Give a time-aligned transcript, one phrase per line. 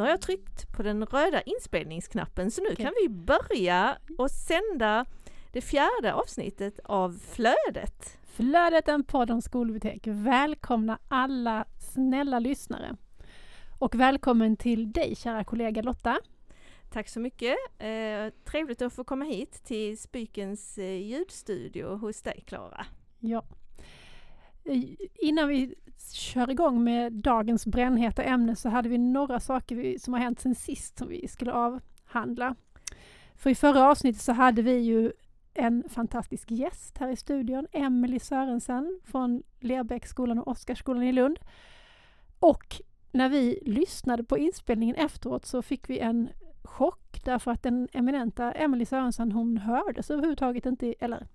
[0.00, 2.84] Nu har jag tryckt på den röda inspelningsknappen så nu Okej.
[2.84, 5.04] kan vi börja och sända
[5.52, 8.18] det fjärde avsnittet av Flödet.
[8.22, 10.02] Flödet en podd om skolbibliotek.
[10.06, 12.96] Välkomna alla snälla lyssnare.
[13.78, 16.18] Och välkommen till dig kära kollega Lotta.
[16.90, 17.56] Tack så mycket.
[17.78, 22.86] Eh, trevligt att få komma hit till Spykens eh, ljudstudio hos dig Klara.
[23.18, 23.44] Ja.
[24.64, 25.74] I- Innan vi
[26.12, 30.40] kör igång med dagens brännheta ämne så hade vi några saker vi, som har hänt
[30.40, 32.54] sen sist som vi skulle avhandla.
[33.34, 35.12] För i förra avsnittet så hade vi ju
[35.54, 41.38] en fantastisk gäst här i studion, Emelie Sörensen från Lerbäcksskolan och Oscarsskolan i Lund.
[42.38, 42.80] Och
[43.12, 46.28] när vi lyssnade på inspelningen efteråt så fick vi en
[46.64, 51.26] chock därför att den eminenta Emelie Sörensen hon hördes överhuvudtaget inte, eller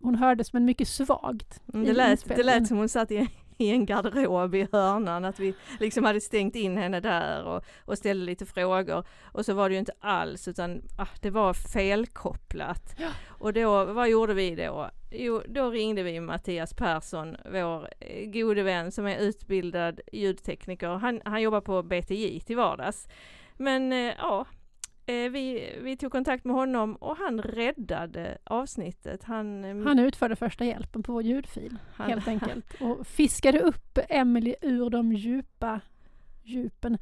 [0.00, 1.62] hon hördes men mycket svagt.
[1.74, 5.40] Mm, Det lät, det lät som hon satt i, i en garderob i hörnan, att
[5.40, 9.04] vi liksom hade stängt in henne där och, och ställde lite frågor.
[9.24, 12.94] Och så var det ju inte alls, utan ah, det var felkopplat.
[12.98, 13.08] Ja.
[13.28, 14.90] Och då, vad gjorde vi då?
[15.10, 20.88] Jo, då ringde vi Mattias Persson, vår eh, gode vän som är utbildad ljudtekniker.
[20.88, 23.08] Han, han jobbar på BTJ till vardags.
[23.56, 24.46] Men eh, ja,
[25.06, 29.24] vi, vi tog kontakt med honom och han räddade avsnittet.
[29.24, 33.98] Han, eh, Han utförde första hjälpen på vår ljudfil han, helt enkelt och fiskade upp
[34.08, 35.80] Emily ur de djupa
[36.42, 36.98] djupen.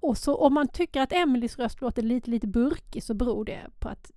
[0.00, 3.60] Och så om man tycker att Emelies röst låter lite, lite burkig så beror det
[3.78, 4.12] på att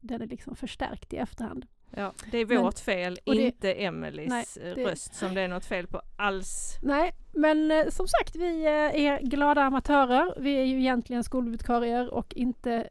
[0.00, 1.66] den är liksom förstärkt i efterhand.
[1.96, 5.40] Ja, det är Men- vårt fel, och det- inte Emelies Nej, det- röst som det
[5.40, 6.78] är något fel på alls.
[6.82, 8.70] Nej, men eh, som sagt, vi eh,
[9.06, 10.34] är glada amatörer.
[10.40, 12.88] Vi är ju egentligen skolbibliotekarier och inte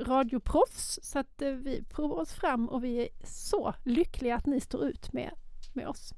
[0.00, 0.98] radioproffs.
[1.02, 4.84] Så att eh, vi provar oss fram och vi är så lyckliga att ni står
[4.84, 5.30] ut med,
[5.72, 6.12] med oss.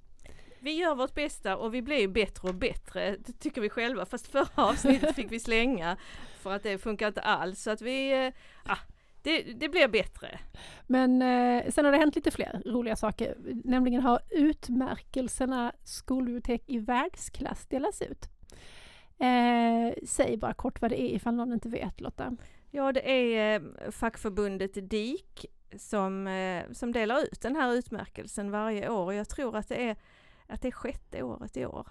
[0.61, 4.06] Vi gör vårt bästa och vi blir bättre och bättre, det tycker vi själva.
[4.06, 5.97] Fast förra avsnittet fick vi slänga
[6.41, 7.62] för att det funkar inte alls.
[7.62, 8.32] Så att vi,
[8.65, 8.77] ah,
[9.23, 10.39] det, det blir bättre.
[10.87, 13.37] Men eh, sen har det hänt lite fler roliga saker.
[13.65, 18.29] Nämligen har utmärkelserna skolbibliotek i världsklass delats ut.
[19.19, 22.37] Eh, säg bara kort vad det är ifall någon inte vet Lotta.
[22.71, 25.47] Ja, det är eh, fackförbundet DIK
[25.77, 29.15] som, eh, som delar ut den här utmärkelsen varje år.
[29.15, 29.97] Jag tror att det är,
[30.47, 31.89] att det är sjätte året i år.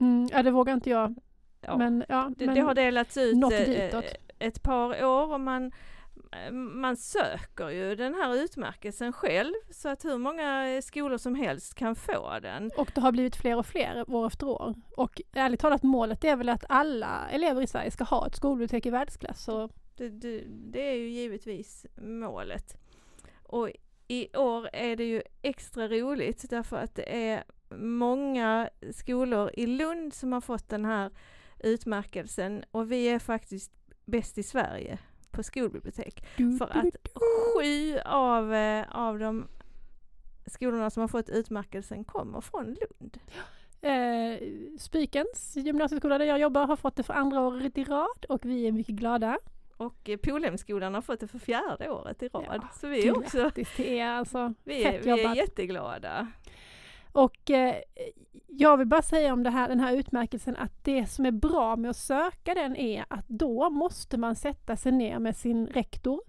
[0.00, 1.14] Mm, ja, det vågar inte jag.
[1.60, 1.76] Ja.
[1.76, 4.00] Men, ja, Det, men det har delats ut eh,
[4.38, 5.72] ett par år och man,
[6.52, 11.96] man söker ju den här utmärkelsen själv så att hur många skolor som helst kan
[11.96, 12.70] få den.
[12.76, 14.74] Och det har blivit fler och fler år efter år.
[14.96, 18.86] Och ärligt talat målet är väl att alla elever i Sverige ska ha ett skolbibliotek
[18.86, 19.44] i världsklass.
[19.44, 22.76] Så Det, det, det är ju givetvis målet.
[23.42, 23.70] Och
[24.08, 27.44] i år är det ju extra roligt därför att det är
[27.76, 31.10] många skolor i Lund som har fått den här
[31.58, 33.72] utmärkelsen och vi är faktiskt
[34.04, 34.98] bäst i Sverige
[35.32, 36.24] på skolbibliotek.
[36.58, 39.48] För att sju av, eh, av de
[40.46, 43.18] skolorna som har fått utmärkelsen kommer från Lund.
[43.84, 44.38] Eh,
[44.78, 48.66] Spikens gymnasieskola där jag jobbar har fått det för andra året i rad och vi
[48.66, 49.38] är mycket glada.
[49.76, 52.44] Och eh, Polhemskolan har fått det för fjärde året i rad.
[52.48, 54.54] Ja, Så vi är också alltså.
[54.64, 56.32] vi är, Fett vi är jätteglada.
[57.12, 57.74] Och eh,
[58.46, 61.76] jag vill bara säga om det här, den här utmärkelsen att det som är bra
[61.76, 66.20] med att söka den är att då måste man sätta sig ner med sin rektor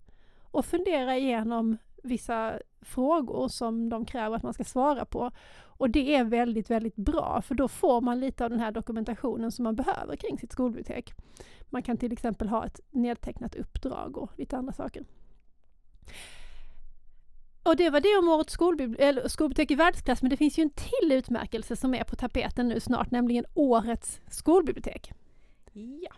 [0.41, 5.31] och fundera igenom vissa frågor som de kräver att man ska svara på.
[5.61, 9.51] Och det är väldigt, väldigt bra för då får man lite av den här dokumentationen
[9.51, 11.13] som man behöver kring sitt skolbibliotek.
[11.69, 15.03] Man kan till exempel ha ett nedtecknat uppdrag och lite andra saker.
[17.63, 20.69] Och det var det om årets skolbibli- skolbibliotek i världsklass, men det finns ju en
[20.69, 25.11] till utmärkelse som är på tapeten nu snart, nämligen årets skolbibliotek.
[25.73, 26.13] Ja.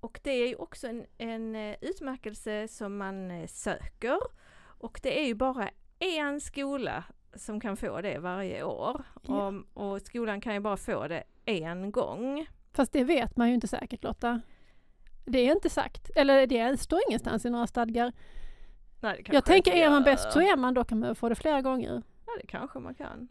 [0.00, 4.18] Och det är ju också en, en eh, utmärkelse som man eh, söker.
[4.60, 7.04] Och det är ju bara en skola
[7.34, 9.04] som kan få det varje år.
[9.22, 9.48] Ja.
[9.74, 12.46] Och, och skolan kan ju bara få det en gång.
[12.72, 14.40] Fast det vet man ju inte säkert Lotta.
[15.24, 18.12] Det är inte sagt, eller det står ingenstans i några stadgar.
[19.00, 21.62] Nej, Jag tänker är man bäst så är man, då kan man få det flera
[21.62, 22.02] gånger.
[22.26, 23.28] Ja, det kanske man kan.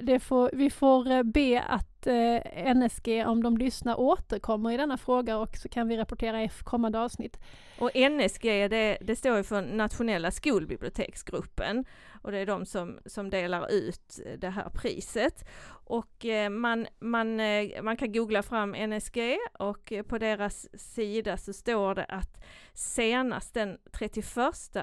[0.00, 4.98] Det får, vi får eh, be att eh, NSG, om de lyssnar, återkommer i denna
[4.98, 7.38] fråga och så kan vi rapportera i kommande avsnitt.
[7.78, 11.84] Och NSG det, det står ju för Nationella skolbiblioteksgruppen
[12.22, 15.44] och det är de som, som delar ut det här priset.
[15.84, 21.36] Och eh, man, man, eh, man kan googla fram NSG och eh, på deras sida
[21.36, 22.44] så står det att
[22.74, 24.26] senast den 31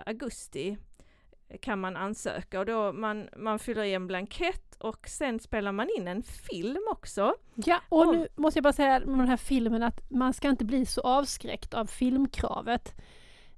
[0.06, 0.78] augusti
[1.62, 5.90] kan man ansöka och då man, man fyller i en blankett och sen spelar man
[5.98, 7.34] in en film också.
[7.56, 10.66] Ja, och nu måste jag bara säga med den här filmen att man ska inte
[10.66, 12.96] bli så avskräckt av filmkravet.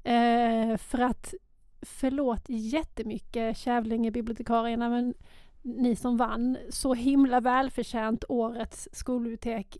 [0.03, 1.33] Eh, för att,
[1.81, 5.13] förlåt jättemycket Kävlinge-bibliotekarierna, men
[5.61, 9.77] ni som vann så himla välförtjänt årets skolbibliotek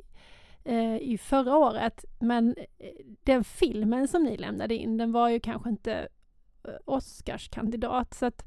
[0.63, 2.05] eh, i förra året.
[2.19, 6.07] Men eh, den filmen som ni lämnade in, den var ju kanske inte
[6.85, 8.13] Oscarskandidat.
[8.13, 8.45] Så att,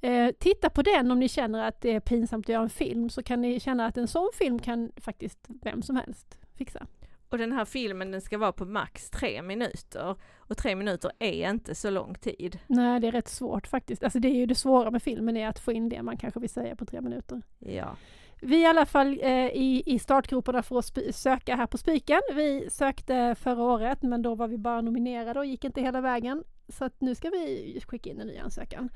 [0.00, 3.10] eh, titta på den om ni känner att det är pinsamt att göra en film,
[3.10, 6.86] så kan ni känna att en sån film kan faktiskt vem som helst fixa.
[7.28, 10.16] Och den här filmen den ska vara på max tre minuter.
[10.36, 12.58] Och tre minuter är inte så lång tid.
[12.66, 14.04] Nej, det är rätt svårt faktiskt.
[14.04, 16.40] Alltså det är ju det svåra med filmen, är att få in det man kanske
[16.40, 17.42] vill säga på tre minuter.
[17.58, 17.96] Ja.
[18.40, 22.20] Vi är i alla fall eh, i, i startgroparna för att söka här på Spiken.
[22.34, 26.44] Vi sökte förra året, men då var vi bara nominerade och gick inte hela vägen.
[26.68, 28.88] Så att nu ska vi skicka in en ny ansökan.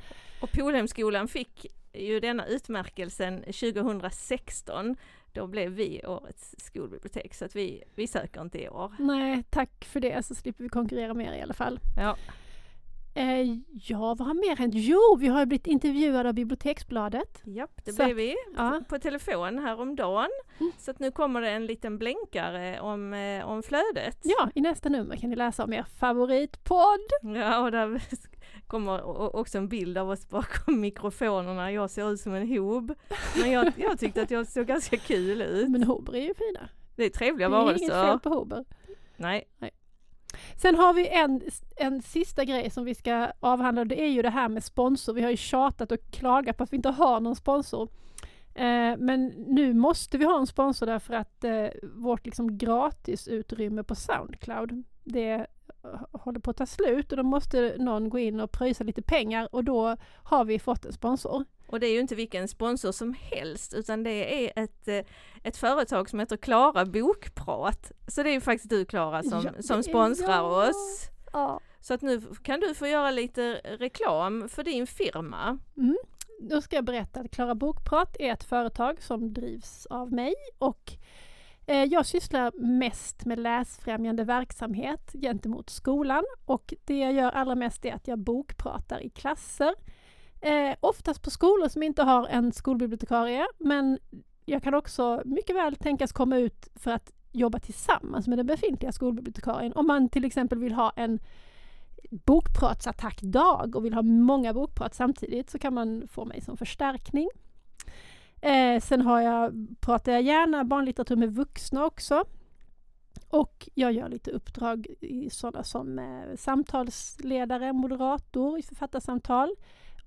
[0.43, 4.97] Och Polhemskolan fick ju denna utmärkelsen 2016
[5.33, 8.93] då blev vi årets skolbibliotek så att vi, vi söker inte i år.
[8.99, 11.81] Nej, tack för det så slipper vi konkurrera mer i alla fall.
[11.97, 12.17] Ja.
[13.21, 14.75] Eh, ja, vad har mer hänt?
[14.77, 17.43] Jo, vi har blivit intervjuade av Biblioteksbladet.
[17.45, 18.81] Japp, det så, blev vi ja.
[18.89, 20.31] på telefon häromdagen.
[20.61, 20.73] Mm.
[20.79, 24.19] Så nu kommer det en liten blänkare om, eh, om flödet.
[24.23, 27.37] Ja, i nästa nummer kan ni läsa om er favoritpodd.
[27.37, 28.03] Ja, och där
[28.67, 29.05] kommer
[29.37, 31.73] också en bild av oss bakom mikrofonerna.
[31.73, 32.95] Jag ser ut som en hob.
[33.41, 35.69] Men jag, jag tyckte att jag såg ganska kul ut.
[35.69, 36.69] Men hober är ju fina.
[36.97, 37.87] Det är trevliga varelser.
[37.89, 38.65] Det är inget fel på hober.
[39.17, 39.49] Nej.
[39.59, 39.71] Nej.
[40.57, 41.43] Sen har vi en,
[41.77, 45.13] en sista grej som vi ska avhandla det är ju det här med sponsor.
[45.13, 47.89] Vi har ju tjatat och klagat på att vi inte har någon sponsor.
[48.55, 53.95] Eh, men nu måste vi ha en sponsor därför att eh, vårt liksom gratisutrymme på
[53.95, 55.47] Soundcloud det
[56.13, 59.49] håller på att ta slut och då måste någon gå in och pröjsa lite pengar
[59.55, 61.45] och då har vi fått en sponsor.
[61.71, 65.05] Och det är ju inte vilken sponsor som helst utan det är ett, eh,
[65.43, 67.93] ett företag som heter Klara Bokprat.
[68.07, 70.69] Så det är ju faktiskt du Klara som, ja, som sponsrar ja.
[70.69, 71.09] oss.
[71.33, 71.61] Ja.
[71.81, 75.59] Så att nu kan du få göra lite reklam för din firma.
[75.77, 75.99] Mm.
[76.41, 80.97] Då ska jag berätta att Klara Bokprat är ett företag som drivs av mig och
[81.67, 87.85] Eh, jag sysslar mest med läsfrämjande verksamhet gentemot skolan och det jag gör allra mest
[87.85, 89.75] är att jag bokpratar i klasser.
[90.41, 93.99] Eh, oftast på skolor som inte har en skolbibliotekarie men
[94.45, 98.93] jag kan också mycket väl tänkas komma ut för att jobba tillsammans med den befintliga
[98.93, 99.73] skolbibliotekarien.
[99.73, 101.19] Om man till exempel vill ha en
[102.11, 107.29] bokpratsattackdag och vill ha många bokprat samtidigt så kan man få mig som förstärkning.
[108.41, 112.25] Eh, sen har jag, pratar jag gärna barnlitteratur med vuxna också.
[113.29, 119.55] Och jag gör lite uppdrag i sådana som eh, samtalsledare, moderator i författarsamtal,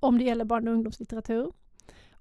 [0.04, 1.52] om det gäller barn och ungdomslitteratur.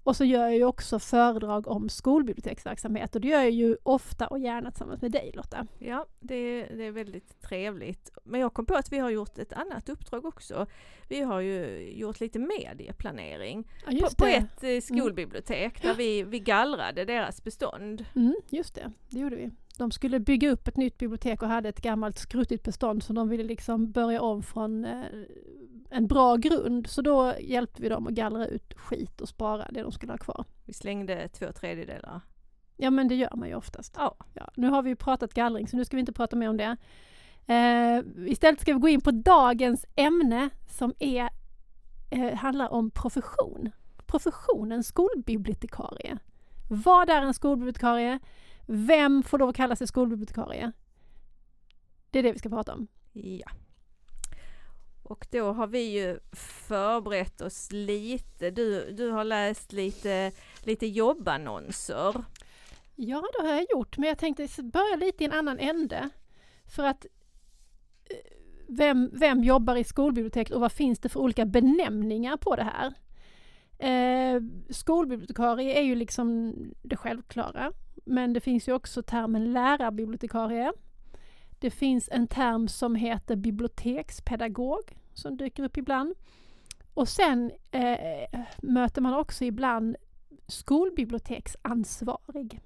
[0.03, 4.27] Och så gör jag ju också föredrag om skolbiblioteksverksamhet och det gör jag ju ofta
[4.27, 5.67] och gärna tillsammans med dig Lotta.
[5.79, 8.11] Ja, det, det är väldigt trevligt.
[8.23, 10.65] Men jag kom på att vi har gjort ett annat uppdrag också.
[11.09, 15.87] Vi har ju gjort lite medieplanering ja, på, på, ett eh, skolbibliotek mm.
[15.87, 18.05] där vi, vi gallrade deras bestånd.
[18.15, 19.51] Mm, just det, det gjorde vi.
[19.77, 23.29] De skulle bygga upp ett nytt bibliotek och hade ett gammalt skruttigt bestånd så de
[23.29, 25.05] ville liksom börja om från eh,
[25.89, 26.87] en bra grund.
[26.87, 30.17] Så då hjälpte vi dem att gallra ut skit och spara det de skulle ha
[30.17, 30.45] kvar.
[30.65, 32.21] Vi slängde två tredjedelar.
[32.77, 33.95] Ja men det gör man ju oftast.
[33.97, 34.15] Ja.
[34.33, 36.57] ja nu har vi ju pratat gallring så nu ska vi inte prata mer om
[36.57, 36.77] det.
[37.45, 41.29] Eh, istället ska vi gå in på dagens ämne som är,
[42.09, 43.71] eh, handlar om profession.
[44.05, 46.17] Professionen skolbibliotekarie.
[46.69, 48.19] Vad är en skolbibliotekarie?
[48.65, 50.71] Vem får lov att kalla sig skolbibliotekarie?
[52.09, 52.87] Det är det vi ska prata om.
[53.13, 53.51] Ja.
[55.03, 56.19] Och då har vi ju
[56.67, 58.51] förberett oss lite.
[58.51, 60.31] Du, du har läst lite,
[60.63, 62.23] lite jobbannonser.
[62.95, 66.09] Ja, det har jag gjort, men jag tänkte börja lite i en annan ände.
[66.75, 67.05] För att
[68.09, 68.17] eh,
[68.67, 72.93] vem, vem jobbar i skolbiblioteket och vad finns det för olika benämningar på det här?
[73.83, 77.71] Eh, skolbibliotekarie är ju liksom det självklara.
[78.05, 80.71] Men det finns ju också termen lärarbibliotekarie.
[81.59, 86.15] Det finns en term som heter bibliotekspedagog som dyker upp ibland.
[86.93, 89.95] Och sen eh, möter man också ibland
[90.47, 92.59] skolbiblioteksansvarig.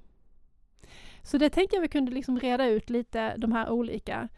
[1.24, 4.30] Så det tänkte jag vi kunde liksom reda ut lite de här olika.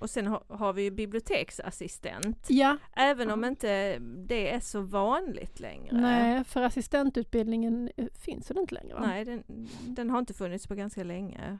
[0.00, 2.46] Och sen har, har vi biblioteksassistent.
[2.48, 2.76] Ja.
[2.96, 6.00] Även om inte det är så vanligt längre.
[6.00, 8.94] Nej, för assistentutbildningen eh, finns väl inte längre?
[8.94, 9.06] Va?
[9.06, 9.42] Nej, den,
[9.86, 11.58] den har inte funnits på ganska länge.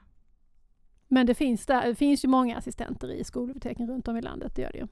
[1.07, 4.55] Men det finns, där, det finns ju många assistenter i skolbiblioteken runt om i landet,
[4.55, 4.87] det gör det ju.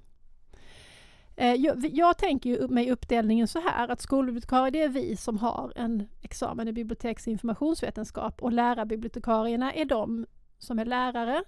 [1.36, 5.38] Eh, jag, jag tänker ju mig uppdelningen så här att skolbibliotekarie det är vi som
[5.38, 10.26] har en examen i biblioteks och informationsvetenskap och lärarbibliotekarierna är de
[10.58, 11.44] som är lärare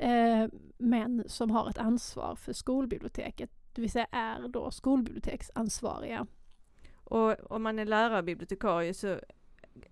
[0.00, 6.26] eh, men som har ett ansvar för skolbiblioteket, det vill säga är då skolbiblioteksansvariga.
[6.94, 9.20] Och om man är lärarbibliotekarie så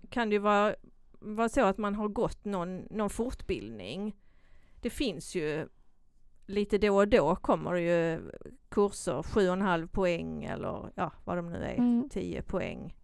[0.09, 0.75] kan det ju vara,
[1.11, 4.15] vara så att man har gått någon, någon fortbildning.
[4.81, 5.67] Det finns ju
[6.45, 8.31] lite då och då kommer det ju
[8.69, 12.09] kurser, 7,5 poäng eller ja, vad de nu är, mm.
[12.09, 12.95] 10 poäng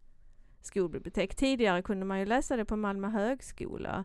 [0.61, 1.35] skolbibliotek.
[1.35, 4.03] Tidigare kunde man ju läsa det på Malmö högskola.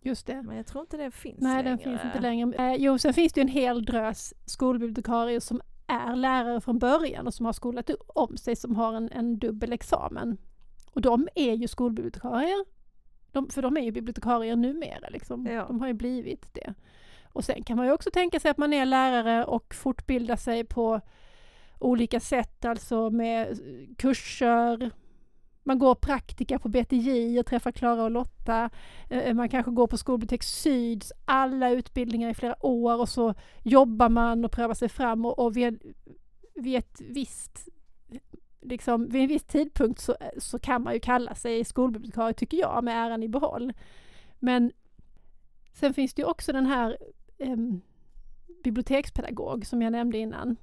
[0.00, 0.42] Just det.
[0.42, 1.68] Men jag tror inte det finns Nej, längre.
[1.68, 2.72] den finns inte längre.
[2.72, 7.34] Eh, jo, sen finns det en hel drös skolbibliotekarier som är lärare från början och
[7.34, 10.36] som har skolat om sig, som har en, en dubbel examen.
[10.92, 12.64] Och de är ju skolbibliotekarier.
[13.32, 15.46] De, för de är ju bibliotekarier numera, liksom.
[15.46, 15.64] Ja.
[15.66, 16.74] de har ju blivit det.
[17.24, 20.64] Och sen kan man ju också tänka sig att man är lärare och fortbildar sig
[20.64, 21.00] på
[21.78, 23.58] olika sätt, alltså med
[23.98, 24.90] kurser,
[25.68, 28.70] man går praktika på BTJ och träffar Klara och Lotta.
[29.10, 34.08] Eh, man kanske går på Skolbibliotek Syds alla utbildningar i flera år och så jobbar
[34.08, 35.94] man och prövar sig fram och, och vid,
[36.54, 37.68] vid ett visst
[38.60, 42.84] liksom, vid en viss tidpunkt så, så kan man ju kalla sig skolbibliotekarie, tycker jag,
[42.84, 43.72] med äran i behåll.
[44.38, 44.72] Men
[45.72, 46.98] sen finns det ju också den här
[47.38, 47.56] eh,
[48.64, 50.56] bibliotekspedagog som jag nämnde innan.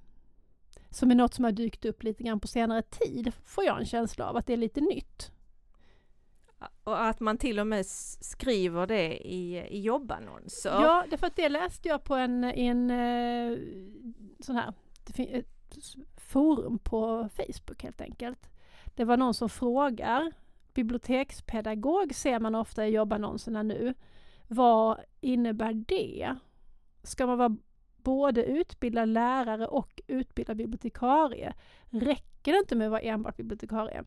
[0.95, 3.85] Som är något som har dykt upp lite grann på senare tid, får jag en
[3.85, 5.31] känsla av att det är lite nytt.
[6.83, 10.69] Och att man till och med skriver det i, i jobbannonser.
[10.69, 13.57] Ja, därför att det läste jag på en, en eh,
[14.39, 14.73] sån här,
[16.17, 18.49] forum på Facebook helt enkelt.
[18.85, 20.31] Det var någon som frågar,
[20.73, 23.93] bibliotekspedagog ser man ofta i jobbannonserna nu.
[24.47, 26.35] Vad innebär det?
[27.03, 27.57] Ska man vara
[28.05, 31.53] både utbildad lärare och utbildad bibliotekarie?
[31.89, 34.03] Räcker det inte med att vara enbart bibliotekarie?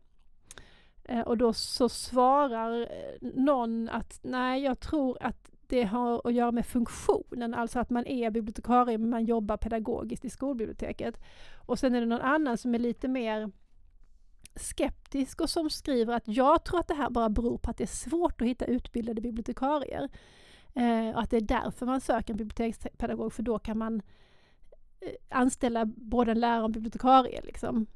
[1.04, 6.34] Eh, och då så svarar eh, någon att nej, jag tror att det har att
[6.34, 11.20] göra med funktionen, alltså att man är bibliotekarie men man jobbar pedagogiskt i skolbiblioteket.
[11.66, 13.50] Och sen är det någon annan som är lite mer
[14.56, 17.84] skeptisk och som skriver att jag tror att det här bara beror på att det
[17.84, 20.08] är svårt att hitta utbildade bibliotekarier.
[20.74, 24.02] Eh, och att det är därför man söker en bibliotekspedagog, för då kan man
[25.00, 27.40] eh, anställa både en lärare och en bibliotekarie.
[27.44, 27.86] Liksom.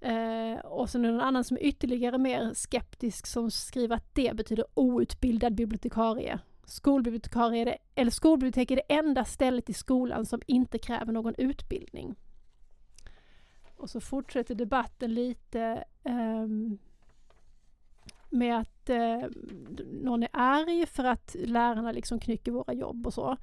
[0.00, 4.14] Eh, och sen är det någon annan som är ytterligare mer skeptisk som skriver att
[4.14, 6.38] det betyder outbildad bibliotekarie.
[6.64, 11.34] Skolbibliotekarie är det, eller skolbibliotek är det enda stället i skolan som inte kräver någon
[11.38, 12.14] utbildning.
[13.76, 16.78] Och så fortsätter debatten lite um,
[18.30, 19.22] med att eh,
[20.02, 23.36] någon är arg för att lärarna liksom knycker våra jobb och så.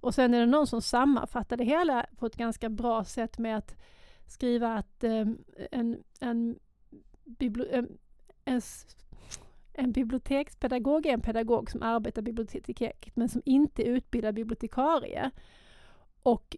[0.00, 3.56] Och sen är det någon som sammanfattar det hela på ett ganska bra sätt med
[3.56, 3.76] att
[4.26, 5.26] skriva att eh,
[5.70, 6.58] en, en,
[7.70, 7.88] en,
[8.44, 8.60] en,
[9.72, 15.30] en bibliotekspedagog är en pedagog som arbetar biblioteket men som inte är utbildad bibliotekarie.
[16.22, 16.56] Och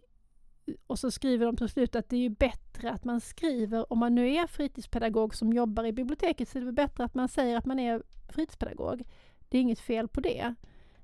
[0.87, 3.99] och så skriver de till slut att det är ju bättre att man skriver, om
[3.99, 7.57] man nu är fritidspedagog som jobbar i biblioteket, så är det bättre att man säger
[7.57, 9.03] att man är fritidspedagog.
[9.49, 10.55] Det är inget fel på det.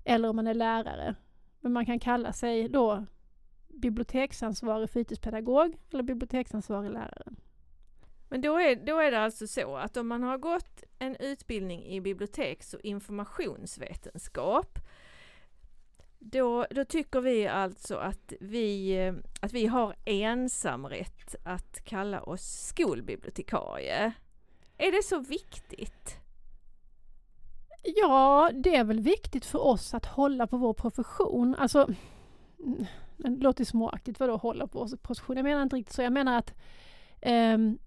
[0.03, 1.15] Eller om man är lärare.
[1.59, 3.05] Men man kan kalla sig då
[3.67, 7.31] biblioteksansvarig fritidspedagog eller biblioteksansvarig lärare.
[8.29, 11.85] Men då är, då är det alltså så att om man har gått en utbildning
[11.85, 14.79] i biblioteks och informationsvetenskap
[16.31, 22.41] då, då tycker vi alltså att vi, eh, att vi har ensamrätt att kalla oss
[22.41, 24.13] skolbibliotekarie.
[24.77, 26.17] Är det så viktigt?
[27.83, 31.55] Ja, det är väl viktigt för oss att hålla på vår profession.
[31.55, 31.89] Alltså,
[32.59, 32.85] mm,
[33.17, 35.37] det låter småaktigt, vadå hålla på vår profession?
[35.37, 36.01] Jag menar inte riktigt så.
[36.01, 36.53] Jag menar att,
[37.55, 37.77] um,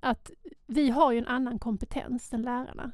[0.00, 0.30] att
[0.66, 2.92] vi har ju en annan kompetens än lärarna.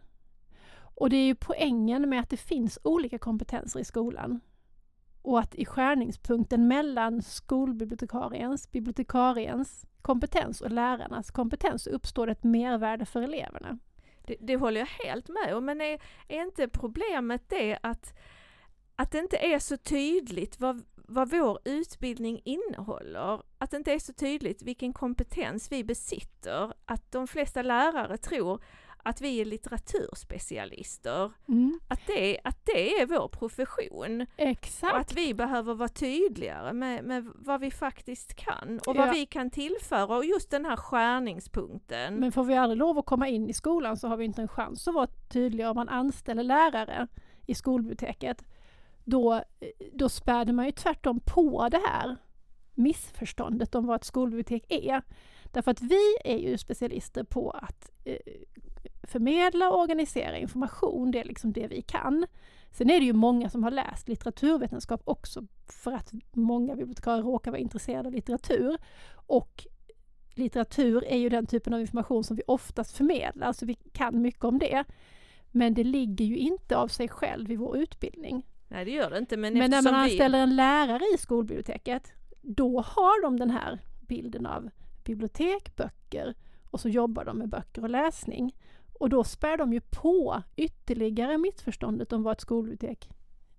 [0.75, 4.41] Och det är ju poängen med att det finns olika kompetenser i skolan
[5.23, 13.23] och att i skärningspunkten mellan skolbibliotekariens, bibliotekariens kompetens och lärarnas kompetens uppstår ett mervärde för
[13.23, 13.79] eleverna.
[14.27, 18.19] Det, det håller jag helt med om, men är, är inte problemet det att,
[18.97, 23.43] att det inte är så tydligt vad, vad vår utbildning innehåller?
[23.59, 26.73] Att det inte är så tydligt vilken kompetens vi besitter?
[26.85, 28.63] Att de flesta lärare tror
[29.03, 31.33] att vi är litteraturspecialister.
[31.49, 31.81] Mm.
[31.89, 34.27] Att, det, att det är vår profession.
[34.37, 34.93] Exakt.
[34.93, 39.13] Och att vi behöver vara tydligare med, med vad vi faktiskt kan och vad ja.
[39.13, 42.15] vi kan tillföra och just den här skärningspunkten.
[42.15, 44.49] Men får vi aldrig lov att komma in i skolan så har vi inte en
[44.49, 47.09] chans att vara tydliga om man anställer lärare
[47.47, 48.45] i skolbiblioteket.
[49.05, 49.43] Då,
[49.93, 52.17] då späder man ju tvärtom på det här
[52.75, 55.03] missförståndet om vad ett skolbibliotek är.
[55.45, 58.17] Därför att vi är ju specialister på att eh,
[59.03, 62.27] förmedla och organisera information, det är liksom det vi kan.
[62.71, 65.47] Sen är det ju många som har läst litteraturvetenskap också
[65.83, 68.77] för att många bibliotekarier råkar vara intresserade av litteratur.
[69.27, 69.67] Och
[70.35, 74.45] litteratur är ju den typen av information som vi oftast förmedlar, så vi kan mycket
[74.45, 74.85] om det.
[75.51, 78.47] Men det ligger ju inte av sig själv i vår utbildning.
[78.69, 79.37] Nej det gör det inte.
[79.37, 83.79] Men, Men när man vi- anställer en lärare i skolbiblioteket, då har de den här
[84.01, 84.71] bilden av
[85.05, 86.35] bibliotek, böcker
[86.71, 88.55] och så jobbar de med böcker och läsning.
[89.03, 93.09] Och då spär de ju på ytterligare missförståndet om vad ett skolbibliotek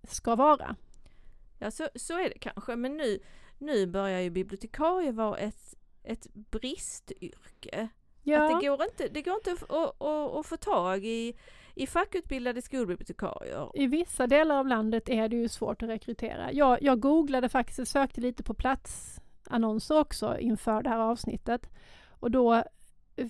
[0.03, 0.75] ska vara.
[1.59, 2.75] Ja, så, så är det kanske.
[2.75, 3.19] Men nu,
[3.57, 7.87] nu börjar ju bibliotekarie vara ett, ett bristyrke.
[8.41, 11.33] Att det, går inte, det går inte att, att, att, att få tag i,
[11.75, 13.71] i fackutbildade skolbibliotekarier.
[13.73, 16.51] I vissa delar av landet är det ju svårt att rekrytera.
[16.51, 21.69] Jag, jag googlade faktiskt, sökte lite på platsannonser också inför det här avsnittet.
[22.19, 22.63] Och då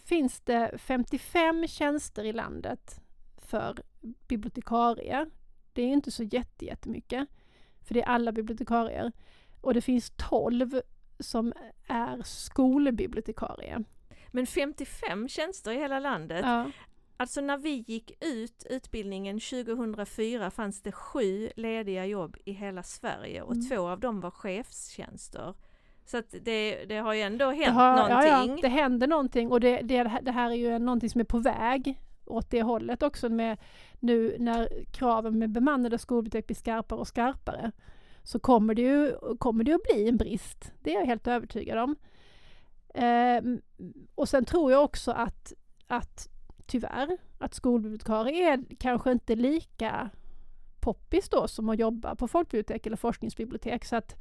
[0.05, 3.01] finns det 55 tjänster i landet
[3.37, 3.77] för
[4.27, 5.25] bibliotekarie.
[5.73, 7.27] Det är inte så jätte- jättemycket,
[7.81, 9.11] för det är alla bibliotekarier.
[9.61, 10.81] Och det finns 12
[11.19, 11.53] som
[11.87, 13.83] är skolbibliotekarie.
[14.31, 16.41] Men 55 tjänster i hela landet.
[16.43, 16.71] Ja.
[17.17, 23.41] Alltså när vi gick ut utbildningen 2004 fanns det sju lediga jobb i hela Sverige
[23.41, 23.69] och Mm.
[23.69, 25.53] två av dem var chefstjänster.
[26.05, 28.29] Så att det, det har ju ändå hänt Det har- någonting.
[28.29, 31.25] Ja, ja, det händer någonting och det, det, det här är ju någonting som är
[31.25, 33.57] på väg åt det hållet också med
[34.00, 37.72] nu när kraven med bemannade skolbibliotek blir skarpare och skarpare
[38.24, 40.72] så kommer det ju kommer det att bli en brist.
[40.81, 41.95] Det är jag helt övertygad om.
[42.93, 43.62] Ehm,
[44.15, 45.53] och sen tror jag också att,
[45.88, 46.29] att
[46.65, 50.10] tyvärr, att skolbibliotekarie är kanske inte lika
[50.79, 54.15] poppis då som att jobba på folkbibliotek eller forskningsbibliotek så att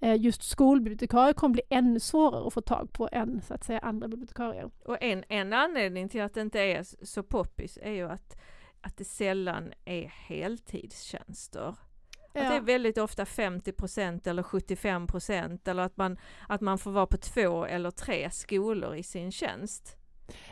[0.00, 4.08] just skolbibliotekarier kommer bli ännu svårare att få tag på än så att säga andra
[4.08, 4.70] bibliotekarier.
[4.84, 8.36] Och en, en anledning till att det inte är så poppis är ju att,
[8.80, 11.74] att det sällan är heltidstjänster.
[12.36, 16.16] Att det är väldigt ofta 50% eller 75% eller att man,
[16.48, 19.96] att man får vara på två eller tre skolor i sin tjänst.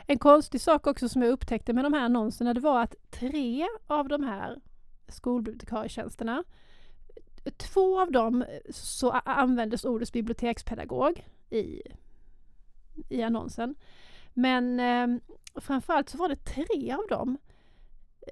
[0.07, 3.67] En konstig sak också som jag upptäckte med de här annonserna det var att tre
[3.87, 4.61] av de här
[5.07, 6.43] skolbibliotekarietjänsterna
[7.57, 11.81] Två av dem så a- användes ordet bibliotekspedagog i,
[13.09, 13.75] i annonsen.
[14.33, 15.07] Men eh,
[15.61, 17.37] framförallt så var det tre av de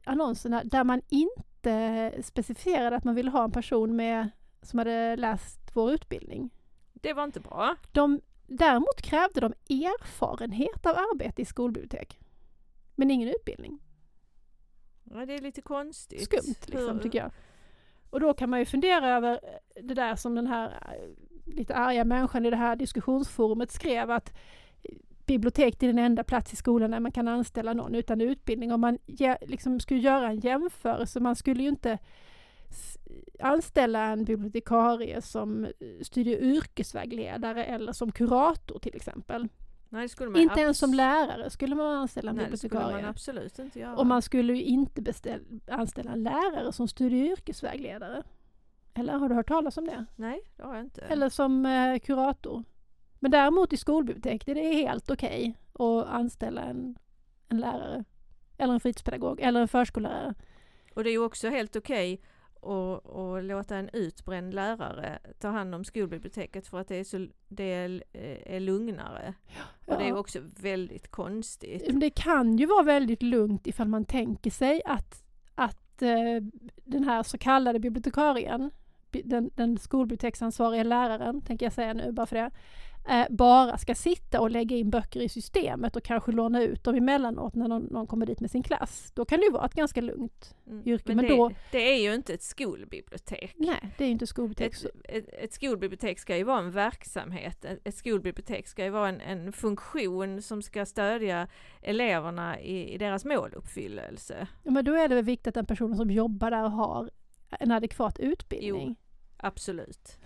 [0.04, 4.30] annonserna där man inte specificerade att man ville ha en person med,
[4.62, 6.50] som hade läst vår utbildning.
[6.94, 7.76] Det var inte bra.
[7.92, 12.20] De, däremot krävde de erfarenhet av arbete i skolbibliotek.
[12.96, 13.80] Men ingen utbildning.
[15.04, 16.24] Ja, det är lite konstigt.
[16.24, 17.32] Skumt liksom, Hur- tycker jag.
[18.12, 19.40] Och då kan man ju fundera över
[19.82, 24.34] det där som den här eh, lite arga människan i det här diskussionsforumet skrev att
[25.26, 28.72] biblioteket bibliotek är den enda plats i skolan där man kan anställa någon utan utbildning.
[28.72, 28.98] Om man
[29.42, 31.98] liksom skulle göra en jämförelse, man skulle ju inte
[33.40, 35.72] anställa en bibliotekarie som eh,
[36.02, 39.48] studie och yrkesvägledare eller som kurator till exempel.
[39.94, 43.10] Nej, Inte ens som lärare skulle man anställa en Nej, skulle man bibliotekarie.
[43.10, 43.96] absolut inte göra.
[43.96, 48.24] Och man skulle ju inte beställ, anställa en lärare som studie och yrkesvägledare.
[48.94, 50.06] Eller har du hört talas om det?
[50.16, 51.02] Nej, det har jag inte.
[51.02, 52.64] Eller som eh, kurator.
[53.20, 56.96] Men däremot i skolbibliotek det är helt okej att anställa en,
[57.48, 58.04] en lärare.
[58.58, 60.34] Eller en fritidspedagog eller en förskollärare.
[60.96, 62.22] Och det är ju också helt okej
[62.62, 67.28] att, att låta en utbränd lärare ta hand om skolbiblioteket för att det är, så,
[67.48, 68.04] det är,
[68.46, 69.34] är lugnare.
[69.88, 70.16] Och det är Ja.
[70.18, 72.00] också väldigt konstigt.
[72.00, 75.24] Det kan ju vara väldigt lugnt ifall man tänker sig att,
[75.56, 76.44] att eh,
[76.84, 78.72] den här så kallade bibliotekarien,
[79.12, 82.52] bi- den, den skolbiblioteksansvariga läraren, tänker jag säga nu bara för det,
[83.10, 86.96] eh, bara ska sitta och lägga in böcker i systemet och kanske låna ut dem
[86.96, 89.12] emellanåt när någon, någon kommer dit med sin klass.
[89.16, 90.88] Då kan det ju vara ett ganska lugnt Mm.
[90.88, 93.54] yrke, Men, men det, då- det är ju inte ett skolbibliotek.
[93.58, 94.74] Nej, det är inte skolbibliotek.
[94.84, 97.66] Ett, ett, ett skolbibliotek ska ju vara en verksamhet.
[97.66, 101.48] Ett, ett skolbibliotek ska ju vara en, en funktion som ska stödja
[101.82, 104.48] eleverna i, i deras måluppfyllelse.
[104.64, 107.10] Ja, men då är det väl viktigt att den personen som jobbar där har
[107.60, 108.96] en adekvat utbildning.
[109.38, 110.18] Absolut.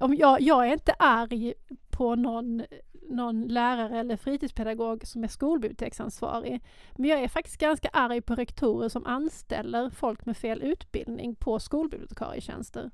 [0.00, 1.54] Om jag, jag är inte arg
[1.92, 2.62] på någon,
[3.08, 6.64] någon lärare eller fritidspedagog som är skolbiblioteksansvarig.
[6.96, 11.58] Men jag är faktiskt ganska arg på rektorer som anställer folk med fel utbildning på
[11.58, 12.90] skolbibliotekarietjänster.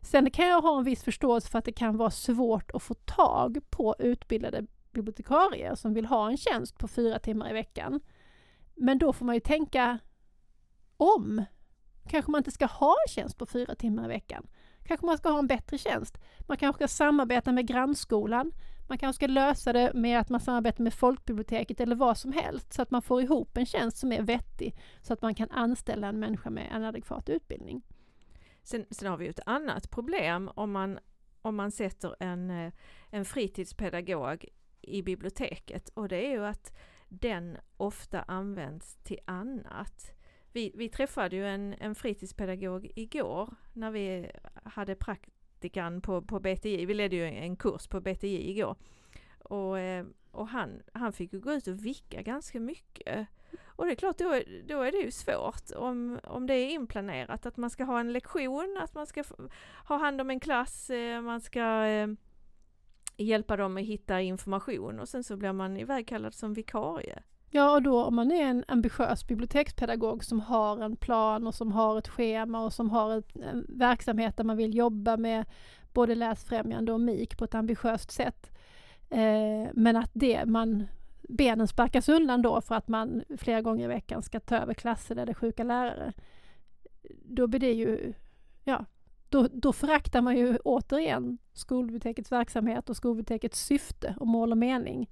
[0.00, 2.94] Sen kan jag ha en viss förståelse för att det kan vara svårt att få
[2.94, 8.00] tag på utbildade bibliotekarier som vill ha en tjänst på fyra timmar i veckan.
[8.74, 9.98] Men då får man ju tänka
[10.96, 11.44] om.
[12.08, 14.46] Kanske man inte ska ha en tjänst på fyra timmar i veckan
[14.84, 16.18] kanske man ska ha en bättre tjänst.
[16.40, 18.52] Man kanske ska samarbeta med grannskolan.
[18.88, 22.72] Man kanske ska lösa det med att man samarbetar med folkbiblioteket eller vad som helst
[22.72, 26.08] så att man får ihop en tjänst som är vettig så att man kan anställa
[26.08, 27.82] en människa med en adekvat utbildning.
[28.62, 30.98] Sen, sen har vi ju ett annat problem om man,
[31.42, 32.72] om man sätter en, eh,
[33.10, 34.44] en fritidspedagog
[34.80, 36.76] i biblioteket och det är ju att
[37.08, 40.13] den ofta används till annat.
[40.54, 44.30] Vi, vi träffade ju en, en fritidspedagog igår när vi
[44.64, 46.86] hade praktikan på, på BTI.
[46.86, 48.76] Vi ledde ju en kurs på BTI igår.
[49.38, 53.26] Och, eh, och han, han fick ju gå ut och vicka ganska mycket.
[53.66, 57.46] Och det är klart, då, då är det ju svårt om, om det är inplanerat
[57.46, 59.24] att man ska ha en lektion, att man ska
[59.88, 62.08] ha hand om en klass, eh, man ska eh,
[63.16, 67.22] hjälpa dem att hitta information och sen så blir man ivägkallad som vikarie.
[67.56, 71.72] Ja, och då om man är en ambitiös bibliotekspedagog som har en plan och som
[71.72, 75.44] har ett schema och som har ett, en verksamhet där man vill jobba med
[75.92, 78.50] både läsfrämjande och MIK på ett ambitiöst sätt.
[79.10, 80.86] Eh, men att det man
[81.28, 85.14] benen sparkas undan då för att man flera gånger i veckan ska ta över klasser
[85.14, 86.12] där det är sjuka lärare.
[87.24, 88.12] Då blir det ju,
[88.64, 88.84] ja,
[89.28, 95.08] då, då föraktar man ju återigen skolbibliotekets verksamhet och skolbibliotekets syfte och mål och mening.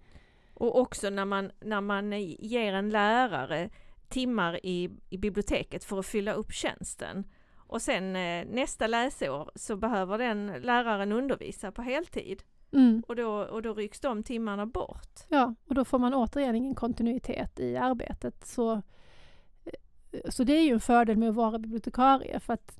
[0.62, 3.70] Och också när man, när man ger en lärare
[4.08, 7.24] timmar i, i biblioteket för att fylla upp tjänsten.
[7.56, 12.42] Och sen eh, nästa läsår så behöver den läraren undervisa på heltid.
[12.72, 13.02] Mm.
[13.06, 15.18] Och, då, och då rycks de timmarna bort.
[15.28, 18.46] Ja, och då får man återigen ingen kontinuitet i arbetet.
[18.46, 22.78] Så, eh, så det är ju en fördel med att vara bibliotekarie för att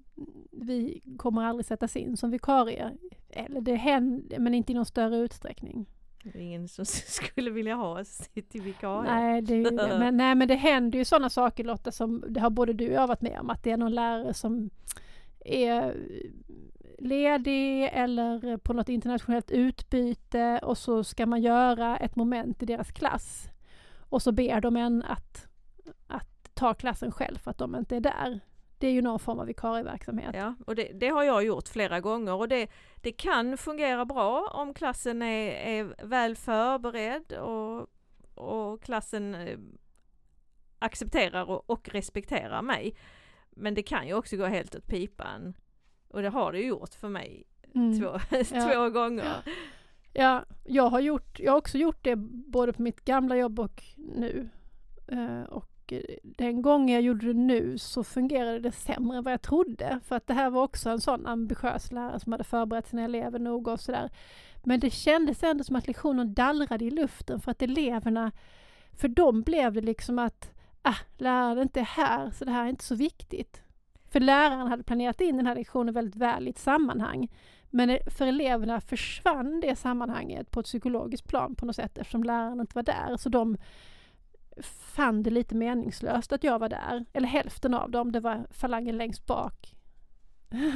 [0.51, 2.90] vi kommer aldrig sättas in som vikarie.
[3.29, 5.87] Eller det händer, men inte i någon större utsträckning.
[6.23, 9.15] Det är ingen som skulle vilja ha oss i vikarie.
[9.15, 12.73] Nej, det, men, nej, men det händer ju sådana saker Lotta som det har både
[12.73, 13.51] du och jag varit med om.
[13.51, 14.71] Att det är någon lärare som
[15.45, 15.97] är
[16.99, 22.93] ledig eller på något internationellt utbyte och så ska man göra ett moment i deras
[22.93, 23.49] klass.
[24.09, 25.47] Och så ber de en att,
[26.07, 28.41] att ta klassen själv för att de inte är där.
[28.83, 30.35] Det är ju någon form av vikarieverksamhet.
[30.35, 32.71] Ja, och det, det, har jag gjort flera gånger och det,
[33.03, 37.87] det kan fungera bra om klassen är, är väl förberedd och,
[38.35, 39.59] och klassen eh,
[40.79, 42.97] accepterar och, och respekterar mig.
[43.51, 45.55] Men det kan ju också gå helt åt pipan.
[46.09, 48.01] Och det har det gjort för mig mm.
[48.01, 49.45] två, två gånger.
[50.12, 53.83] Ja, jag har, gjort, jag har också gjort det både på mitt gamla jobb och
[53.97, 54.49] nu.
[55.12, 55.72] Uh, och
[56.23, 60.01] den gången jag gjorde det nu så fungerade det sämre än vad jag trodde.
[60.05, 63.38] För att det här var också en sån ambitiös lärare som hade förberett sina elever
[63.38, 64.11] noga och sådär.
[64.64, 68.33] Men det kändes ändå som att lektionen dallrade i luften för att eleverna,
[68.92, 70.51] för dem blev det liksom att
[70.83, 73.62] ah, läraren är inte här så det här är inte så viktigt.
[74.11, 77.29] För läraren hade planerat in den här lektionen väldigt väl i ett sammanhang.
[77.71, 82.25] Men e, för eleverna försvann det sammanhanget på ett psykologiskt plan på något sätt eftersom
[82.25, 83.16] läraren inte var där.
[83.16, 83.57] Så de
[84.62, 87.05] fann det lite meningslöst att jag var där.
[87.12, 89.75] Eller hälften av dem, det var falangen längst bak.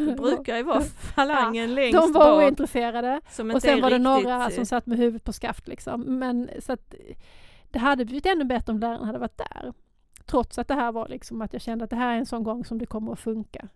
[0.06, 0.80] Det brukar ju vara
[1.14, 2.06] falangen ja, längst bak.
[2.06, 3.20] De var bak, ointresserade.
[3.54, 6.00] och sen var det några som satt med huvudet på skaft liksom.
[6.18, 6.94] Men så att
[7.70, 9.72] det hade blivit ännu bättre om läraren hade varit där.
[10.26, 12.42] Trots att det här var liksom att jag kände att det här är en sån
[12.42, 13.68] gång som det kommer att funka.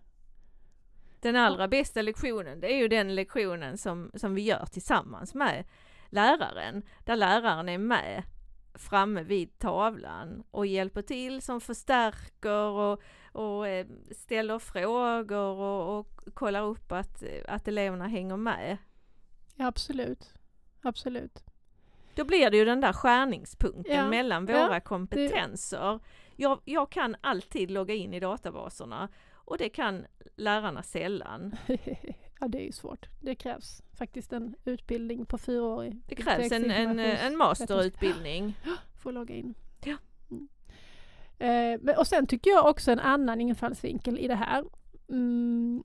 [1.19, 5.65] Den allra bästa lektionen, det är ju den lektionen som, som vi gör tillsammans med
[6.09, 8.23] läraren, där läraren är med
[8.73, 16.23] framme vid tavlan och hjälper till som förstärker och, och eh, ställer frågor och, och
[16.33, 18.77] kollar upp att, att eleverna hänger med.
[19.55, 20.33] Ja, absolut.
[20.81, 21.43] Absolut.
[22.15, 24.09] Då blir det ju den där skärningspunkten ja.
[24.09, 25.99] mellan våra ja, kompetenser.
[26.35, 30.05] Jag, jag kan alltid logga in i databaserna och det kan
[30.35, 31.55] lärarna sällan.
[32.41, 33.09] ja det är ju svårt.
[33.19, 35.91] Det krävs faktiskt en utbildning på fyra år.
[36.05, 38.57] Det krävs en, en, en masterutbildning.
[39.05, 39.53] Att logga in.
[39.83, 39.97] Ja.
[40.31, 41.87] Mm.
[41.87, 44.63] Eh, och sen tycker jag också en annan infallsvinkel i det här.
[45.09, 45.83] Mm,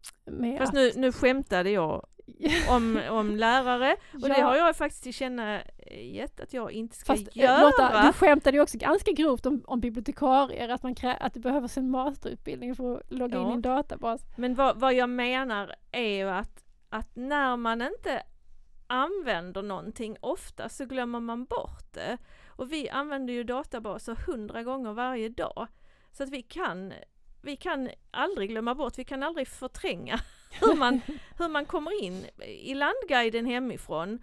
[0.59, 0.75] Fast att...
[0.75, 2.07] nu, nu skämtade jag
[2.69, 4.29] om, om lärare och ja.
[4.29, 7.63] det har jag faktiskt tillkännagett att jag inte ska Fast, eh, göra.
[7.63, 11.41] Lotta, du skämtade ju också ganska grovt om, om bibliotekarier, att, man krä, att det
[11.41, 13.43] behövs en masterutbildning för att logga ja.
[13.43, 14.21] in i en databas.
[14.37, 18.23] Men vad, vad jag menar är ju att, att när man inte
[18.87, 22.19] använder någonting ofta så glömmer man bort det.
[22.47, 25.67] Och vi använder ju databaser hundra gånger varje dag.
[26.13, 26.93] Så att vi kan,
[27.43, 31.01] vi kan aldrig glömma bort, vi kan aldrig förtränga hur man,
[31.39, 34.19] hur man kommer in i landguiden hemifrån.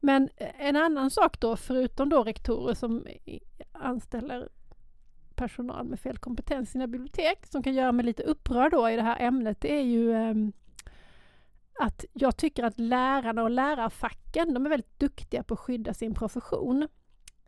[0.00, 3.06] Men eh, en annan sak då, förutom då rektorer som
[3.72, 4.48] anställer
[5.34, 8.96] personal med fel kompetens i sina bibliotek, som kan göra mig lite upprörd då i
[8.96, 10.52] det här ämnet, det är ju ehm,
[11.80, 16.14] att jag tycker att lärarna och lärarfacken, de är väldigt duktiga på att skydda sin
[16.14, 16.88] profession.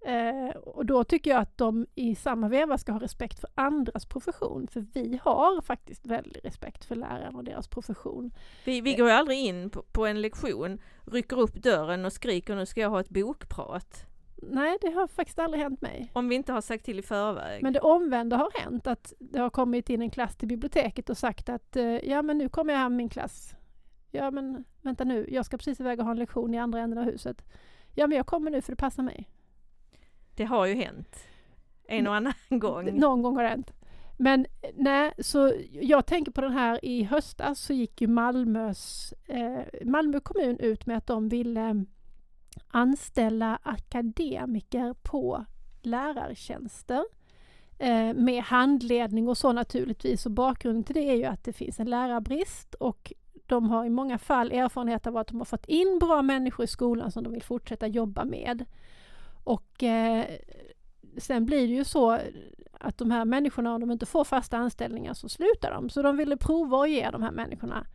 [0.00, 4.06] Eh, och då tycker jag att de i samma veva ska ha respekt för andras
[4.06, 8.30] profession, för vi har faktiskt väldigt respekt för lärarna och deras profession.
[8.64, 12.56] Vi, vi går ju aldrig in på, på en lektion, rycker upp dörren och skriker
[12.56, 14.04] nu ska jag ha ett bokprat.
[14.42, 16.10] Nej, det har faktiskt aldrig hänt mig.
[16.12, 17.62] Om vi inte har sagt till i förväg.
[17.62, 21.18] Men det omvända har hänt, att det har kommit in en klass till biblioteket och
[21.18, 23.54] sagt att eh, ja men nu kommer jag hem min klass.
[24.10, 26.98] Ja men vänta nu, jag ska precis iväg och ha en lektion i andra änden
[26.98, 27.44] av huset.
[27.94, 29.28] Ja men jag kommer nu för det passar mig.
[30.38, 31.16] Det har ju hänt.
[31.88, 32.98] En och annan gång.
[32.98, 33.72] Någon gång har det hänt.
[34.16, 39.84] Men nej, så jag tänker på den här i höstas så gick ju Malmös, eh,
[39.84, 41.84] Malmö kommun ut med att de ville
[42.68, 45.44] anställa akademiker på
[45.82, 47.04] lärartjänster
[47.78, 50.26] eh, med handledning och så naturligtvis.
[50.26, 53.12] Och bakgrunden till det är ju att det finns en lärarbrist och
[53.46, 56.68] de har i många fall erfarenhet av att de har fått in bra människor i
[56.68, 58.64] skolan som de vill fortsätta jobba med.
[59.48, 60.26] Och eh,
[61.16, 62.18] sen blir det ju så
[62.72, 65.90] att de här människorna, om de inte får fasta anställningar så slutar de.
[65.90, 67.86] Så de ville prova att ge de här människorna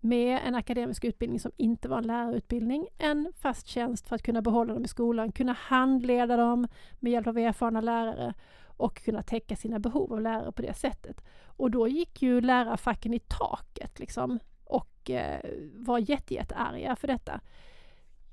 [0.00, 4.42] med en akademisk utbildning som inte var en lärarutbildning, en fast tjänst för att kunna
[4.42, 6.68] behålla dem i skolan, kunna handleda dem
[7.00, 8.34] med hjälp av erfarna lärare
[8.66, 11.24] och kunna täcka sina behov av lärare på det sättet.
[11.46, 15.40] Och då gick ju lärarfacken i taket liksom och eh,
[15.74, 17.40] var jättejättearga för detta.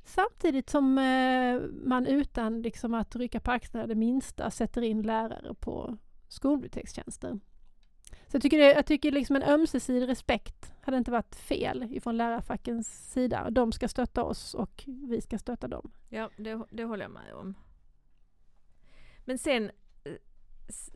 [0.03, 5.53] Samtidigt som eh, man utan liksom, att rycka på axlarna det minsta sätter in lärare
[5.53, 7.39] på skolbibliotekstjänster.
[8.27, 12.17] Så jag tycker, det, jag tycker liksom en ömsesidig respekt hade inte varit fel ifrån
[12.17, 13.49] lärarfackens sida.
[13.49, 15.91] De ska stötta oss och vi ska stötta dem.
[16.09, 17.55] Ja, det, det håller jag med om.
[19.25, 19.71] Men sen,
[20.03, 20.13] eh,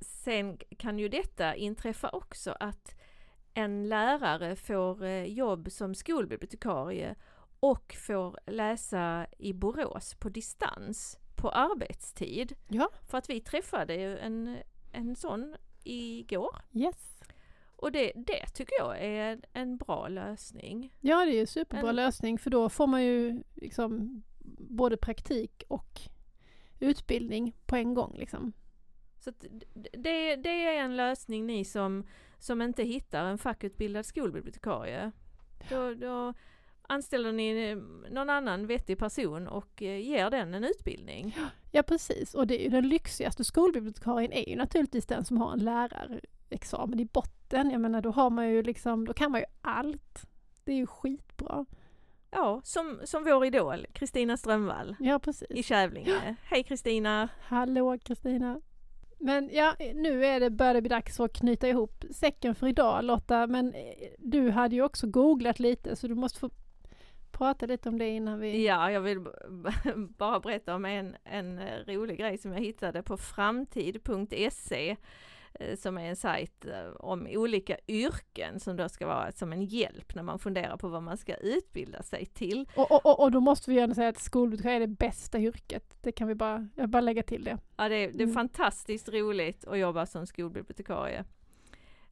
[0.01, 2.95] sen kan ju detta inträffa också att
[3.53, 7.15] en lärare får eh, jobb som skolbibliotekarie
[7.59, 12.55] och får läsa i Borås på distans på arbetstid.
[12.67, 12.89] Ja.
[13.09, 14.57] För att vi träffade ju en,
[14.91, 16.61] en sån igår.
[16.73, 17.19] Yes.
[17.75, 20.93] Och det, det tycker jag är en bra lösning.
[21.01, 24.23] Ja, det är en superbra En- lösning för då får man ju liksom
[24.59, 25.99] både praktik och
[26.79, 28.15] utbildning på en gång.
[28.17, 28.53] Liksom.
[29.19, 29.31] Så
[29.93, 32.07] det, det är en lösning ni som,
[32.39, 35.11] som inte hittar en fackutbildad skolbibliotekarie.
[35.69, 36.33] Då, då
[36.87, 37.77] anställer ni eh,
[38.11, 41.37] någon annan vettig person och eh, ger den en utbildning.
[41.71, 42.33] Ja, precis.
[42.33, 46.99] Och det är ju den lyxigaste skolbibliotekarien är ju naturligtvis den som har en lärarexamen
[46.99, 47.71] i botten.
[47.71, 50.25] Jag menar, då har man ju liksom, då kan man ju allt.
[50.63, 51.65] Det är ju skitbra.
[52.31, 55.65] Ja, som, som vår idol Kristina Strömvall Ja, i precis.
[55.65, 56.35] Kävlinge.
[56.43, 57.29] Hej Kristina!
[57.41, 58.61] Hallå Kristina!
[59.19, 63.03] Men ja, nu är det, börjar det bli dags att knyta ihop säcken för idag
[63.03, 63.81] Lotta, men eh,
[64.17, 66.49] du hade ju också googlat lite så du måste få
[67.37, 68.65] prata lite om det innan vi...
[68.65, 69.25] Ja, jag vill
[70.17, 74.95] bara berätta om en, en eh, rolig grej som jag hittade på framtid.se
[75.53, 79.61] eh, som är en sajt eh, om olika yrken som då ska vara som en
[79.65, 82.69] hjälp när man funderar på vad man ska utbilda sig till.
[82.75, 85.97] Och, och, och, och då måste vi gärna säga att skolbibliotekar är det bästa yrket.
[86.01, 87.57] Det kan vi bara, jag bara lägga till det.
[87.77, 88.33] Ja, det, är, det är Mm.
[88.33, 91.23] fantastiskt roligt att jobba som skolbibliotekarie.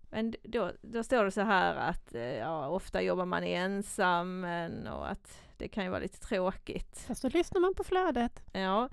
[0.09, 4.43] Men då, då står det så här att eh, ja, ofta jobbar man ensam
[4.93, 7.05] och att det kan ju vara lite tråkigt.
[7.07, 8.43] Fast då lyssnar man på flödet.
[8.51, 8.89] Ja.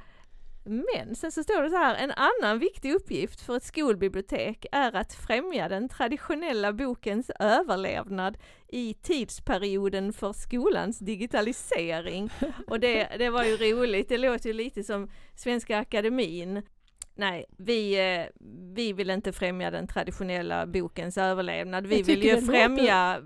[0.65, 4.97] Men sen så står det så här, en annan viktig uppgift för ett skolbibliotek är
[4.97, 12.31] att främja den traditionella bokens överlevnad i tidsperioden för skolans digitalisering.
[12.67, 16.63] Och det, det var ju roligt, det låter ju lite som Svenska Akademin.
[17.15, 18.27] Nej, vi, eh,
[18.75, 21.87] vi vill inte främja den traditionella bokens överlevnad.
[21.87, 23.23] Vi vill ju det låter- främja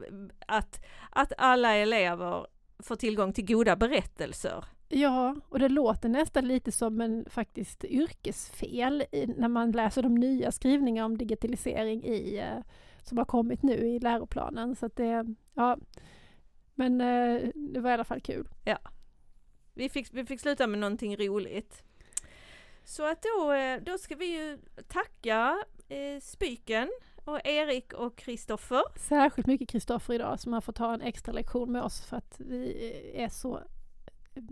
[0.47, 2.47] att, att alla elever
[2.79, 4.65] får tillgång till goda berättelser.
[4.89, 10.15] Ja, och det låter nästan lite som en faktiskt yrkesfel i, när man läser de
[10.15, 12.65] nya skrivningar om digitalisering i, eh,
[13.03, 14.77] som har kommit nu i läroplanen.
[14.77, 15.79] Så att det, ja.
[16.75, 18.49] Men eh, det var i alla fall kul.
[19.75, 21.83] Vi fick, vi fick sluta med någonting roligt.
[22.89, 25.57] Så att då, eh, då ska vi ju tacka
[25.89, 26.89] eh, Spyken
[27.25, 28.83] och Erik och Kristoffer.
[28.99, 32.37] Särskilt mycket Kristoffer idag som har fått ha en extra lektion med oss för att
[32.41, 33.57] vi eh, är så
[34.35, 34.43] eh,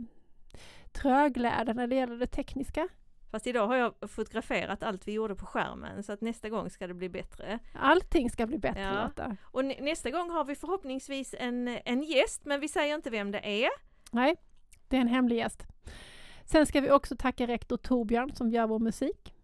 [0.92, 2.88] tröglärda när det gäller det tekniska.
[3.30, 6.86] Fast idag har jag fotograferat allt vi gjorde på skärmen så att nästa gång ska
[6.86, 7.58] det bli bättre.
[7.74, 9.04] Allting ska bli bättre Ja.
[9.04, 9.36] Lotta.
[9.44, 13.30] Och nä- nästa gång har vi förhoppningsvis en, en gäst men vi säger inte vem
[13.30, 13.70] det är.
[14.10, 14.36] Nej,
[14.88, 15.62] det är en hemlig gäst.
[16.44, 19.34] Sen ska vi också tacka rektor Torbjörn som gör vår musik.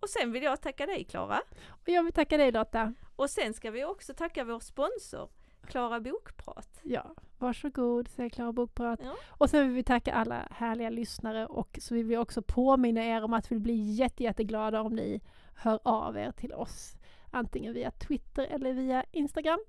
[0.00, 1.40] Och sen vill jag tacka dig Klara.
[1.68, 2.94] Och jag vill tacka dig Lotta.
[3.16, 5.30] Och sen ska vi också tacka vår sponsor
[5.66, 6.80] Klara Bokprat.
[6.82, 9.00] Ja, Varsågod, säger Klara Bokprat.
[9.02, 9.16] Ja.
[9.28, 13.24] Och sen vill vi tacka alla härliga lyssnare och så vill vi också påminna er
[13.24, 15.20] om att vi blir jätte, jätteglada om ni
[15.54, 16.94] hör av er till oss.
[17.30, 19.60] Antingen via Twitter eller via Instagram.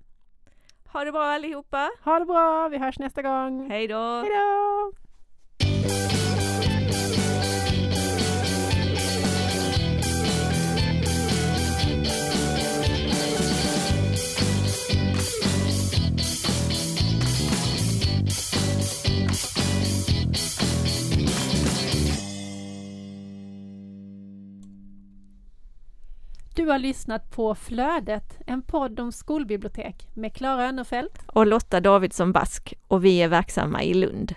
[0.93, 1.91] Ha det bra allihopa!
[2.03, 3.69] Ha det bra, vi hörs nästa gång.
[3.69, 4.21] Hej då!
[4.21, 4.91] Hej då!
[26.55, 32.31] Du har lyssnat på Flödet, en podd om skolbibliotek med Klara Önnerfelt Och Lotta Davidsson
[32.31, 34.35] Bask och vi är verksamma i Lund.